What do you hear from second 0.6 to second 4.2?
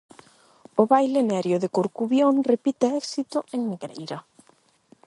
O baile nerio de Corcubión repite éxito en Negreira.